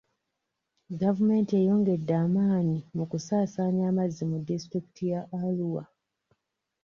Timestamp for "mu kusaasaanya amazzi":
2.95-4.23